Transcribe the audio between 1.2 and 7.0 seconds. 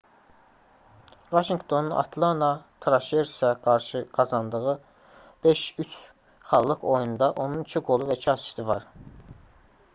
vaşinqtonun atlana traşersə qarşı qazandığı 5:3 xallıq